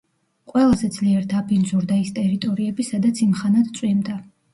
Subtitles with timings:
[0.51, 4.17] ყველაზე ძლიერ დაბინძურდა ის ტერიტორიები, სადაც იმხანად წვიმდა.